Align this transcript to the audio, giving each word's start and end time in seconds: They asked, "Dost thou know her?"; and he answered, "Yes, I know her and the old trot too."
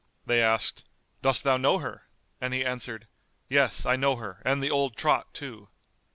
They 0.25 0.41
asked, 0.41 0.83
"Dost 1.21 1.43
thou 1.43 1.57
know 1.57 1.77
her?"; 1.77 2.07
and 2.41 2.55
he 2.55 2.65
answered, 2.65 3.07
"Yes, 3.49 3.85
I 3.85 3.97
know 3.97 4.15
her 4.15 4.41
and 4.43 4.59
the 4.63 4.71
old 4.71 4.95
trot 4.95 5.31
too." 5.31 5.69